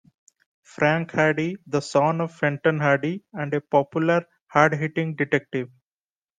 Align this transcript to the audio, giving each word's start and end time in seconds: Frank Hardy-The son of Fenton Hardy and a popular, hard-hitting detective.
Frank 0.63 1.11
Hardy-The 1.11 1.79
son 1.79 2.21
of 2.21 2.33
Fenton 2.35 2.79
Hardy 2.79 3.23
and 3.33 3.53
a 3.53 3.61
popular, 3.61 4.25
hard-hitting 4.47 5.13
detective. 5.15 5.69